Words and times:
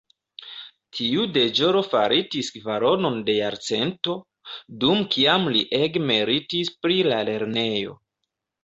Tiu 0.99 1.25
deĵoro 1.35 1.83
faritis 1.91 2.49
kvaronon 2.57 3.21
da 3.29 3.37
jarcento, 3.37 4.17
dum 4.85 5.07
kiam 5.17 5.49
li 5.57 5.63
ege 5.85 6.05
meritis 6.11 6.75
pri 6.83 7.03
la 7.15 7.23
lernejo. 7.31 7.99